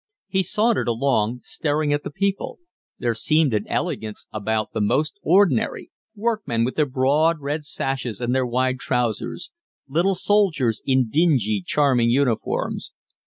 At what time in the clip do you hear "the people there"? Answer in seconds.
2.03-3.13